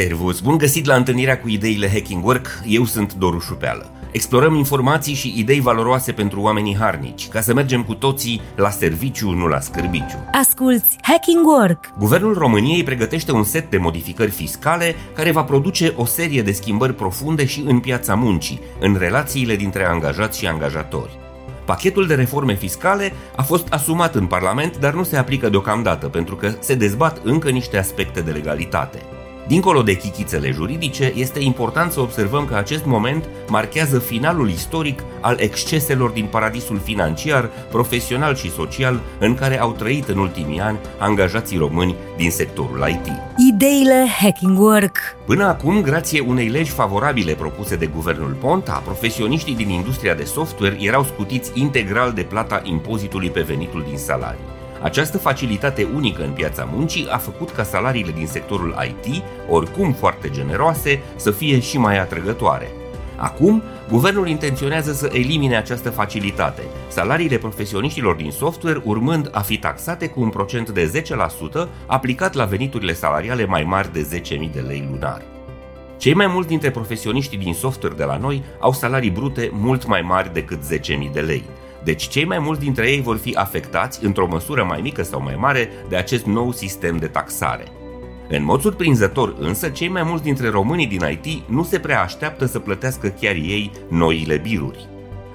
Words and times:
Servus, 0.00 0.40
bun 0.40 0.58
găsit 0.58 0.86
la 0.86 0.94
întâlnirea 0.94 1.40
cu 1.40 1.48
ideile 1.48 1.90
Hacking 1.90 2.24
Work, 2.24 2.46
eu 2.66 2.84
sunt 2.84 3.14
Doru 3.14 3.38
Șupeală. 3.38 3.90
Explorăm 4.10 4.54
informații 4.54 5.14
și 5.14 5.34
idei 5.36 5.60
valoroase 5.60 6.12
pentru 6.12 6.40
oamenii 6.40 6.76
harnici, 6.76 7.28
ca 7.28 7.40
să 7.40 7.54
mergem 7.54 7.82
cu 7.82 7.94
toții 7.94 8.40
la 8.56 8.70
serviciu, 8.70 9.30
nu 9.30 9.46
la 9.46 9.60
scârbiciu. 9.60 10.24
Asculți 10.32 10.96
Hacking 11.02 11.46
Work! 11.46 11.92
Guvernul 11.98 12.34
României 12.34 12.82
pregătește 12.82 13.32
un 13.32 13.44
set 13.44 13.70
de 13.70 13.76
modificări 13.76 14.30
fiscale 14.30 14.94
care 15.14 15.30
va 15.30 15.44
produce 15.44 15.92
o 15.96 16.04
serie 16.04 16.42
de 16.42 16.52
schimbări 16.52 16.94
profunde 16.94 17.46
și 17.46 17.62
în 17.66 17.80
piața 17.80 18.14
muncii, 18.14 18.60
în 18.78 18.96
relațiile 18.98 19.56
dintre 19.56 19.84
angajați 19.84 20.38
și 20.38 20.46
angajatori. 20.46 21.18
Pachetul 21.64 22.06
de 22.06 22.14
reforme 22.14 22.54
fiscale 22.54 23.12
a 23.36 23.42
fost 23.42 23.66
asumat 23.72 24.14
în 24.14 24.26
Parlament, 24.26 24.78
dar 24.78 24.94
nu 24.94 25.02
se 25.02 25.16
aplică 25.16 25.48
deocamdată, 25.48 26.06
pentru 26.06 26.36
că 26.36 26.54
se 26.60 26.74
dezbat 26.74 27.20
încă 27.24 27.50
niște 27.50 27.78
aspecte 27.78 28.20
de 28.20 28.30
legalitate. 28.30 28.98
Dincolo 29.46 29.82
de 29.82 29.96
chichițele 29.96 30.50
juridice, 30.50 31.12
este 31.14 31.40
important 31.40 31.92
să 31.92 32.00
observăm 32.00 32.44
că 32.44 32.54
acest 32.54 32.84
moment 32.84 33.28
marchează 33.48 33.98
finalul 33.98 34.50
istoric 34.50 35.04
al 35.20 35.36
exceselor 35.38 36.10
din 36.10 36.26
paradisul 36.26 36.78
financiar, 36.78 37.50
profesional 37.70 38.34
și 38.34 38.50
social 38.50 39.00
în 39.18 39.34
care 39.34 39.60
au 39.60 39.72
trăit 39.72 40.08
în 40.08 40.18
ultimii 40.18 40.60
ani 40.60 40.78
angajații 40.98 41.58
români 41.58 41.94
din 42.16 42.30
sectorul 42.30 42.86
IT. 42.88 43.12
Ideile 43.54 44.06
Hacking 44.20 44.58
Work 44.58 44.98
Până 45.26 45.44
acum, 45.44 45.80
grație 45.80 46.20
unei 46.20 46.48
legi 46.48 46.70
favorabile 46.70 47.32
propuse 47.32 47.76
de 47.76 47.86
guvernul 47.86 48.36
Ponta, 48.40 48.82
profesioniștii 48.84 49.54
din 49.54 49.68
industria 49.68 50.14
de 50.14 50.24
software 50.24 50.76
erau 50.80 51.04
scutiți 51.04 51.50
integral 51.54 52.12
de 52.12 52.22
plata 52.22 52.60
impozitului 52.64 53.30
pe 53.30 53.40
venitul 53.40 53.84
din 53.88 53.96
salarii. 53.96 54.58
Această 54.82 55.18
facilitate 55.18 55.88
unică 55.94 56.24
în 56.24 56.30
piața 56.30 56.68
muncii 56.72 57.08
a 57.10 57.16
făcut 57.16 57.50
ca 57.50 57.62
salariile 57.62 58.10
din 58.10 58.26
sectorul 58.26 58.74
IT, 58.88 59.22
oricum 59.48 59.92
foarte 59.92 60.30
generoase, 60.30 61.02
să 61.16 61.30
fie 61.30 61.60
și 61.60 61.78
mai 61.78 61.98
atrăgătoare. 61.98 62.70
Acum, 63.16 63.62
guvernul 63.88 64.28
intenționează 64.28 64.92
să 64.92 65.10
elimine 65.12 65.56
această 65.56 65.90
facilitate, 65.90 66.62
salariile 66.88 67.36
profesioniștilor 67.36 68.14
din 68.14 68.30
software 68.30 68.82
urmând 68.84 69.28
a 69.32 69.40
fi 69.40 69.58
taxate 69.58 70.08
cu 70.08 70.20
un 70.20 70.28
procent 70.28 70.70
de 70.70 71.04
10% 71.64 71.68
aplicat 71.86 72.34
la 72.34 72.44
veniturile 72.44 72.92
salariale 72.92 73.44
mai 73.44 73.64
mari 73.64 73.92
de 73.92 74.22
10.000 74.46 74.52
de 74.52 74.60
lei 74.60 74.88
lunar. 74.90 75.22
Cei 75.96 76.14
mai 76.14 76.26
mulți 76.26 76.48
dintre 76.48 76.70
profesioniștii 76.70 77.38
din 77.38 77.54
software 77.54 77.94
de 77.94 78.04
la 78.04 78.16
noi 78.16 78.42
au 78.58 78.72
salarii 78.72 79.10
brute 79.10 79.50
mult 79.52 79.86
mai 79.86 80.00
mari 80.00 80.32
decât 80.32 80.58
10.000 80.72 81.12
de 81.12 81.20
lei, 81.20 81.44
deci 81.84 82.08
cei 82.08 82.24
mai 82.24 82.38
mulți 82.38 82.60
dintre 82.60 82.90
ei 82.90 83.00
vor 83.00 83.16
fi 83.16 83.34
afectați, 83.34 84.04
într-o 84.04 84.26
măsură 84.26 84.64
mai 84.64 84.80
mică 84.80 85.02
sau 85.02 85.22
mai 85.22 85.36
mare, 85.38 85.70
de 85.88 85.96
acest 85.96 86.24
nou 86.24 86.52
sistem 86.52 86.96
de 86.96 87.06
taxare. 87.06 87.64
În 88.28 88.44
mod 88.44 88.60
surprinzător 88.60 89.34
însă, 89.38 89.68
cei 89.68 89.88
mai 89.88 90.02
mulți 90.02 90.22
dintre 90.22 90.48
românii 90.48 90.86
din 90.86 91.20
IT 91.22 91.48
nu 91.48 91.62
se 91.62 91.78
prea 91.78 92.02
așteaptă 92.02 92.46
să 92.46 92.58
plătească 92.58 93.08
chiar 93.08 93.34
ei 93.34 93.70
noile 93.88 94.36
biruri. 94.36 94.88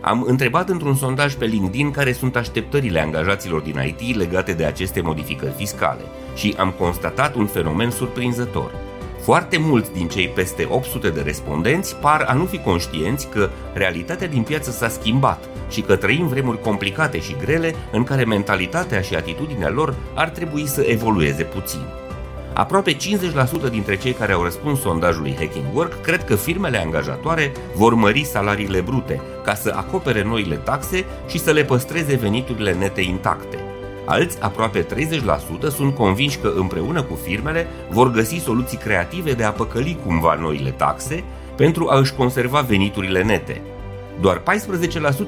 Am 0.00 0.24
întrebat 0.26 0.68
într-un 0.68 0.94
sondaj 0.94 1.34
pe 1.34 1.44
LinkedIn 1.44 1.90
care 1.90 2.12
sunt 2.12 2.36
așteptările 2.36 3.00
angajaților 3.00 3.60
din 3.60 3.94
IT 3.98 4.16
legate 4.16 4.52
de 4.52 4.64
aceste 4.64 5.00
modificări 5.00 5.54
fiscale 5.56 6.02
și 6.34 6.54
am 6.58 6.74
constatat 6.78 7.34
un 7.34 7.46
fenomen 7.46 7.90
surprinzător– 7.90 8.70
foarte 9.22 9.58
mulți 9.58 9.92
din 9.92 10.08
cei 10.08 10.28
peste 10.28 10.66
800 10.70 11.10
de 11.10 11.20
respondenți 11.20 11.96
par 11.96 12.24
a 12.28 12.32
nu 12.32 12.44
fi 12.44 12.58
conștienți 12.58 13.28
că 13.28 13.50
realitatea 13.74 14.28
din 14.28 14.42
piață 14.42 14.70
s-a 14.70 14.88
schimbat 14.88 15.48
și 15.72 15.80
că 15.80 15.96
trăim 15.96 16.26
vremuri 16.26 16.60
complicate 16.60 17.20
și 17.20 17.36
grele 17.40 17.74
în 17.92 18.04
care 18.04 18.24
mentalitatea 18.24 19.00
și 19.00 19.14
atitudinea 19.14 19.70
lor 19.70 19.94
ar 20.14 20.28
trebui 20.28 20.66
să 20.66 20.80
evolueze 20.80 21.42
puțin. 21.42 21.80
Aproape 22.54 22.96
50% 22.96 22.96
dintre 23.70 23.96
cei 23.96 24.12
care 24.12 24.32
au 24.32 24.42
răspuns 24.42 24.80
sondajului 24.80 25.36
Hacking 25.38 25.64
Work 25.74 26.00
cred 26.00 26.24
că 26.24 26.34
firmele 26.34 26.78
angajatoare 26.78 27.52
vor 27.74 27.94
mări 27.94 28.24
salariile 28.24 28.80
brute 28.80 29.20
ca 29.44 29.54
să 29.54 29.72
acopere 29.76 30.24
noile 30.24 30.54
taxe 30.54 31.04
și 31.28 31.38
să 31.38 31.50
le 31.50 31.64
păstreze 31.64 32.14
veniturile 32.14 32.72
nete 32.72 33.00
intacte. 33.00 33.58
Alți, 34.04 34.40
aproape 34.40 34.86
30%, 34.86 34.86
sunt 35.74 35.94
convinși 35.94 36.38
că 36.38 36.52
împreună 36.56 37.02
cu 37.02 37.18
firmele 37.22 37.66
vor 37.90 38.10
găsi 38.10 38.36
soluții 38.36 38.78
creative 38.78 39.32
de 39.32 39.44
a 39.44 39.50
păcăli 39.50 39.98
cumva 40.06 40.34
noile 40.34 40.70
taxe 40.70 41.24
pentru 41.56 41.88
a 41.88 41.98
își 41.98 42.14
conserva 42.14 42.60
veniturile 42.60 43.22
nete. 43.22 43.60
Doar 44.22 44.42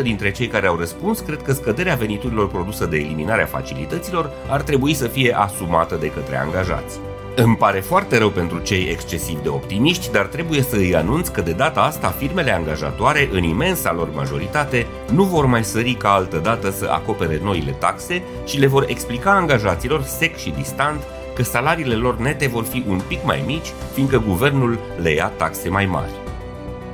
14% 0.00 0.02
dintre 0.02 0.30
cei 0.30 0.46
care 0.46 0.66
au 0.66 0.76
răspuns 0.76 1.20
cred 1.20 1.42
că 1.42 1.52
scăderea 1.52 1.94
veniturilor 1.94 2.48
produsă 2.48 2.86
de 2.86 2.96
eliminarea 2.96 3.46
facilităților 3.46 4.30
ar 4.48 4.62
trebui 4.62 4.94
să 4.94 5.06
fie 5.06 5.36
asumată 5.36 5.96
de 6.00 6.10
către 6.10 6.36
angajați. 6.36 6.98
Îmi 7.36 7.56
pare 7.56 7.80
foarte 7.80 8.18
rău 8.18 8.30
pentru 8.30 8.58
cei 8.58 8.88
excesiv 8.90 9.42
de 9.42 9.48
optimiști, 9.48 10.10
dar 10.10 10.26
trebuie 10.26 10.62
să 10.62 10.76
îi 10.76 10.96
anunț 10.96 11.28
că 11.28 11.40
de 11.40 11.52
data 11.52 11.80
asta 11.80 12.08
firmele 12.08 12.54
angajatoare, 12.54 13.28
în 13.32 13.42
imensa 13.42 13.92
lor 13.92 14.08
majoritate, 14.14 14.86
nu 15.12 15.24
vor 15.24 15.46
mai 15.46 15.64
sări 15.64 15.92
ca 15.92 16.12
altă 16.12 16.36
dată 16.36 16.70
să 16.70 16.88
acopere 16.90 17.40
noile 17.42 17.70
taxe 17.70 18.22
și 18.46 18.58
le 18.58 18.66
vor 18.66 18.84
explica 18.88 19.30
angajaților 19.30 20.02
sec 20.02 20.36
și 20.36 20.50
distant 20.50 21.02
că 21.34 21.42
salariile 21.42 21.94
lor 21.94 22.16
nete 22.16 22.46
vor 22.46 22.64
fi 22.64 22.84
un 22.88 23.00
pic 23.08 23.24
mai 23.24 23.42
mici, 23.46 23.72
fiindcă 23.92 24.22
guvernul 24.26 24.78
le 25.02 25.10
ia 25.10 25.32
taxe 25.36 25.68
mai 25.68 25.86
mari. 25.86 26.27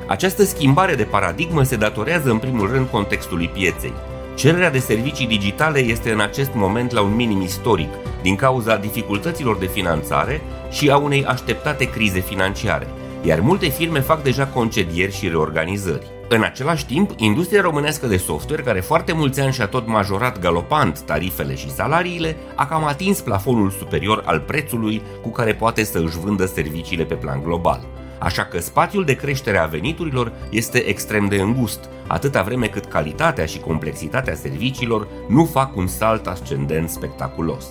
Această 0.07 0.45
schimbare 0.45 0.95
de 0.95 1.03
paradigmă 1.03 1.63
se 1.63 1.77
datorează 1.77 2.31
în 2.31 2.39
primul 2.39 2.71
rând 2.71 2.87
contextului 2.87 3.49
pieței. 3.49 3.93
Cererea 4.35 4.71
de 4.71 4.79
servicii 4.79 5.27
digitale 5.27 5.79
este 5.79 6.13
în 6.13 6.21
acest 6.21 6.51
moment 6.55 6.93
la 6.93 7.01
un 7.01 7.15
minim 7.15 7.41
istoric, 7.41 7.89
din 8.23 8.37
cauza 8.37 8.77
dificultăților 8.77 9.57
de 9.59 9.67
finanțare 9.67 10.41
și 10.71 10.91
a 10.91 10.97
unei 10.97 11.25
așteptate 11.25 11.91
crize 11.91 12.21
financiare, 12.21 12.89
iar 13.23 13.41
multe 13.41 13.69
firme 13.69 14.01
fac 14.01 14.23
deja 14.23 14.47
concedieri 14.47 15.17
și 15.17 15.29
reorganizări. 15.29 16.07
În 16.29 16.43
același 16.43 16.87
timp, 16.87 17.11
industria 17.17 17.61
românească 17.61 18.07
de 18.07 18.17
software, 18.17 18.63
care 18.63 18.81
foarte 18.81 19.13
mulți 19.13 19.41
ani 19.41 19.53
și-a 19.53 19.67
tot 19.67 19.87
majorat 19.87 20.39
galopant 20.39 21.01
tarifele 21.01 21.55
și 21.55 21.71
salariile, 21.71 22.37
a 22.55 22.67
cam 22.67 22.85
atins 22.85 23.21
plafonul 23.21 23.71
superior 23.71 24.23
al 24.27 24.41
prețului 24.41 25.03
cu 25.23 25.29
care 25.29 25.55
poate 25.55 25.85
să 25.85 25.99
își 25.99 26.19
vândă 26.19 26.47
serviciile 26.47 27.05
pe 27.05 27.15
plan 27.15 27.43
global. 27.43 27.87
Așa 28.19 28.45
că 28.45 28.61
spațiul 28.61 29.05
de 29.05 29.15
creștere 29.15 29.59
a 29.59 29.67
veniturilor 29.67 30.33
este 30.51 30.79
extrem 30.79 31.29
de 31.29 31.37
îngust, 31.37 31.89
atâta 32.07 32.43
vreme 32.43 32.67
cât 32.67 32.85
calitatea 32.85 33.47
și 33.47 33.59
complexitatea 33.59 34.35
serviciilor 34.35 35.09
nu 35.29 35.45
fac 35.45 35.77
un 35.77 35.87
salt 35.87 36.27
ascendent 36.27 36.91
spectaculos. 36.91 37.67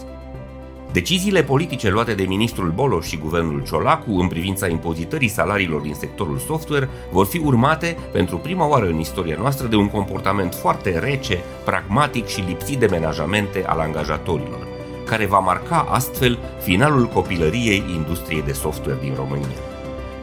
Deciziile 0.93 1.43
politice 1.43 1.89
luate 1.89 2.13
de 2.13 2.23
ministrul 2.23 2.71
Boloș 2.71 3.07
și 3.07 3.17
guvernul 3.17 3.63
Ciolacu 3.63 4.11
în 4.19 4.27
privința 4.27 4.67
impozitării 4.67 5.27
salariilor 5.27 5.81
din 5.81 5.93
sectorul 5.93 6.37
software 6.37 6.89
vor 7.11 7.25
fi 7.25 7.37
urmate 7.37 7.97
pentru 8.11 8.37
prima 8.37 8.67
oară 8.67 8.85
în 8.85 8.99
istoria 8.99 9.37
noastră 9.39 9.67
de 9.67 9.75
un 9.75 9.89
comportament 9.89 10.53
foarte 10.53 10.99
rece, 10.99 11.39
pragmatic 11.65 12.27
și 12.27 12.43
lipsit 12.47 12.79
de 12.79 12.85
menajamente 12.85 13.63
al 13.65 13.79
angajatorilor, 13.79 14.67
care 15.05 15.25
va 15.25 15.39
marca 15.39 15.85
astfel 15.89 16.39
finalul 16.61 17.05
copilăriei 17.05 17.83
industriei 17.95 18.41
de 18.41 18.51
software 18.51 18.97
din 19.01 19.13
România. 19.15 19.72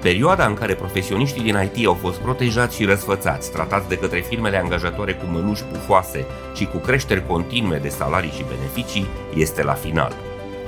Perioada 0.03 0.47
în 0.47 0.55
care 0.55 0.75
profesioniștii 0.75 1.43
din 1.43 1.71
IT 1.75 1.87
au 1.87 1.95
fost 1.95 2.19
protejați 2.19 2.77
și 2.77 2.85
răsfățați, 2.85 3.53
tratați 3.53 3.89
de 3.89 3.97
către 3.97 4.21
firmele 4.21 4.59
angajatoare 4.59 5.13
cu 5.13 5.25
mănuși 5.31 5.65
pufoase 5.65 6.27
și 6.55 6.65
cu 6.65 6.77
creșteri 6.77 7.27
continue 7.27 7.79
de 7.79 7.89
salarii 7.89 8.31
și 8.31 8.45
beneficii, 8.49 9.07
este 9.35 9.63
la 9.63 9.73
final. 9.73 10.13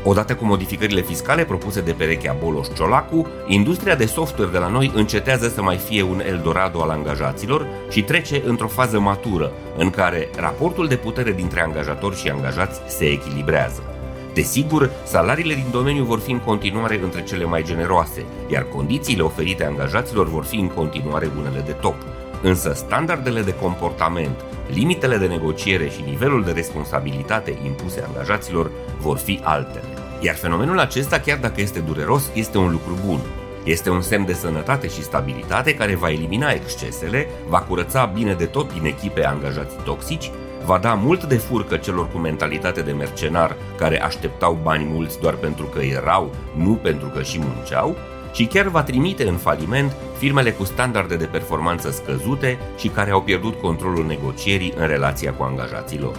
Odată 0.04 0.34
cu 0.34 0.44
modificările 0.44 1.00
fiscale 1.00 1.44
propuse 1.44 1.80
de 1.80 1.92
perechea 1.92 2.36
Boloș 2.42 2.66
Ciolacu, 2.74 3.26
industria 3.46 3.94
de 3.94 4.06
software 4.06 4.50
de 4.50 4.58
la 4.58 4.68
noi 4.68 4.92
încetează 4.94 5.48
să 5.48 5.62
mai 5.62 5.76
fie 5.76 6.02
un 6.02 6.22
Eldorado 6.26 6.82
al 6.82 6.90
angajaților 6.90 7.66
și 7.90 8.02
trece 8.02 8.42
într-o 8.44 8.68
fază 8.68 9.00
matură, 9.00 9.52
în 9.76 9.90
care 9.90 10.28
raportul 10.36 10.88
de 10.88 10.96
putere 10.96 11.32
dintre 11.32 11.62
angajatori 11.62 12.16
și 12.16 12.28
angajați 12.28 12.80
se 12.86 13.04
echilibrează. 13.04 14.01
Desigur, 14.34 14.90
salariile 15.04 15.54
din 15.54 15.70
domeniu 15.70 16.04
vor 16.04 16.18
fi 16.18 16.30
în 16.30 16.38
continuare 16.38 17.00
între 17.02 17.22
cele 17.22 17.44
mai 17.44 17.62
generoase, 17.62 18.24
iar 18.48 18.62
condițiile 18.62 19.22
oferite 19.22 19.64
angajaților 19.64 20.28
vor 20.28 20.44
fi 20.44 20.56
în 20.56 20.68
continuare 20.68 21.30
unele 21.38 21.62
de 21.66 21.72
top. 21.72 21.94
Însă 22.42 22.72
standardele 22.74 23.42
de 23.42 23.54
comportament, 23.54 24.44
limitele 24.74 25.16
de 25.16 25.26
negociere 25.26 25.88
și 25.88 26.02
nivelul 26.06 26.44
de 26.44 26.52
responsabilitate 26.52 27.58
impuse 27.64 28.04
angajaților 28.08 28.70
vor 29.00 29.16
fi 29.16 29.40
altele. 29.42 29.84
Iar 30.20 30.34
fenomenul 30.34 30.78
acesta, 30.78 31.18
chiar 31.18 31.38
dacă 31.38 31.60
este 31.60 31.78
dureros, 31.78 32.30
este 32.34 32.58
un 32.58 32.70
lucru 32.70 32.98
bun. 33.06 33.20
Este 33.64 33.90
un 33.90 34.00
semn 34.00 34.26
de 34.26 34.32
sănătate 34.32 34.88
și 34.88 35.02
stabilitate 35.02 35.74
care 35.74 35.94
va 35.94 36.10
elimina 36.10 36.50
excesele, 36.50 37.28
va 37.48 37.58
curăța 37.58 38.04
bine 38.04 38.32
de 38.32 38.44
tot 38.44 38.72
din 38.72 38.84
echipe 38.84 39.24
angajați 39.24 39.76
toxici, 39.84 40.30
va 40.64 40.78
da 40.78 40.94
mult 40.94 41.24
de 41.24 41.36
furcă 41.36 41.76
celor 41.76 42.08
cu 42.08 42.18
mentalitate 42.18 42.80
de 42.80 42.92
mercenar 42.92 43.56
care 43.76 44.02
așteptau 44.02 44.58
bani 44.62 44.84
mulți 44.84 45.20
doar 45.20 45.34
pentru 45.34 45.64
că 45.64 45.80
erau, 45.80 46.34
nu 46.56 46.74
pentru 46.74 47.08
că 47.08 47.22
și 47.22 47.38
munceau, 47.38 47.96
și 48.32 48.44
chiar 48.44 48.68
va 48.68 48.82
trimite 48.82 49.28
în 49.28 49.36
faliment 49.36 49.96
firmele 50.18 50.50
cu 50.50 50.64
standarde 50.64 51.16
de 51.16 51.24
performanță 51.24 51.90
scăzute 51.90 52.58
și 52.78 52.88
care 52.88 53.10
au 53.10 53.22
pierdut 53.22 53.60
controlul 53.60 54.06
negocierii 54.06 54.74
în 54.76 54.86
relația 54.86 55.32
cu 55.32 55.42
angajații 55.42 55.98
lor. 55.98 56.16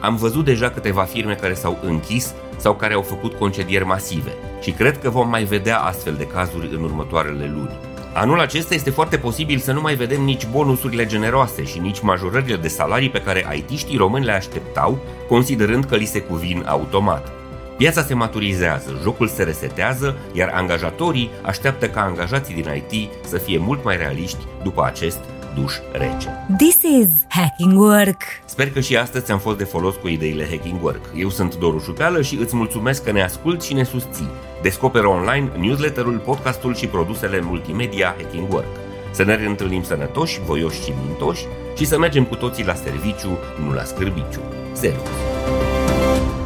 Am 0.00 0.16
văzut 0.16 0.44
deja 0.44 0.70
câteva 0.70 1.02
firme 1.02 1.34
care 1.34 1.54
s-au 1.54 1.78
închis 1.82 2.34
sau 2.56 2.74
care 2.74 2.94
au 2.94 3.02
făcut 3.02 3.34
concedieri 3.34 3.84
masive 3.84 4.32
și 4.60 4.70
cred 4.70 4.98
că 4.98 5.10
vom 5.10 5.28
mai 5.28 5.44
vedea 5.44 5.78
astfel 5.78 6.14
de 6.14 6.26
cazuri 6.26 6.70
în 6.74 6.82
următoarele 6.82 7.50
luni. 7.54 7.91
Anul 8.14 8.40
acesta 8.40 8.74
este 8.74 8.90
foarte 8.90 9.16
posibil 9.16 9.58
să 9.58 9.72
nu 9.72 9.80
mai 9.80 9.94
vedem 9.94 10.22
nici 10.22 10.46
bonusurile 10.46 11.06
generoase 11.06 11.64
și 11.64 11.78
nici 11.78 12.00
majorările 12.00 12.56
de 12.56 12.68
salarii 12.68 13.10
pe 13.10 13.20
care 13.20 13.46
IT-știi 13.56 13.96
români 13.96 14.24
le 14.24 14.32
așteptau, 14.32 14.98
considerând 15.28 15.84
că 15.84 15.96
li 15.96 16.04
se 16.04 16.20
cuvin 16.20 16.64
automat. 16.66 17.32
Piața 17.76 18.02
se 18.02 18.14
maturizează, 18.14 19.00
jocul 19.02 19.28
se 19.28 19.42
resetează, 19.42 20.16
iar 20.32 20.50
angajatorii 20.54 21.30
așteaptă 21.42 21.88
ca 21.88 22.00
angajații 22.00 22.54
din 22.54 22.84
IT 22.90 23.10
să 23.26 23.38
fie 23.38 23.58
mult 23.58 23.84
mai 23.84 23.96
realiști 23.96 24.46
după 24.62 24.84
acest 24.84 25.18
duș 25.54 25.74
rece. 25.92 26.46
This 26.58 26.78
is 26.82 27.08
Hacking 27.28 27.78
Work! 27.78 28.22
Sper 28.44 28.70
că 28.70 28.80
și 28.80 28.96
astăzi 28.96 29.24
ți-am 29.24 29.38
fost 29.38 29.58
de 29.58 29.64
folos 29.64 29.94
cu 29.94 30.08
ideile 30.08 30.46
Hacking 30.50 30.82
Work. 30.82 31.04
Eu 31.16 31.28
sunt 31.28 31.56
Doru 31.56 31.78
Șupeală 31.78 32.22
și 32.22 32.36
îți 32.40 32.56
mulțumesc 32.56 33.04
că 33.04 33.12
ne 33.12 33.22
asculti 33.22 33.66
și 33.66 33.74
ne 33.74 33.84
susții. 33.84 34.30
Descoperă 34.62 35.06
online 35.06 35.50
newsletterul, 35.56 36.18
podcastul 36.18 36.74
și 36.74 36.86
produsele 36.86 37.40
multimedia 37.40 38.14
Hacking 38.18 38.52
Work. 38.52 38.76
Să 39.10 39.24
ne 39.24 39.34
reîntâlnim 39.34 39.82
sănătoși, 39.82 40.40
voioși 40.40 40.82
și 40.82 40.92
mintoși 41.06 41.46
și 41.76 41.84
să 41.84 41.98
mergem 41.98 42.24
cu 42.24 42.34
toții 42.34 42.64
la 42.64 42.74
serviciu, 42.74 43.38
nu 43.64 43.72
la 43.72 43.84
scârbiciu. 43.84 44.42
Servus! 44.72 46.41